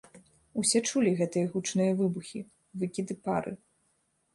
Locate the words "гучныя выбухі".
1.53-2.45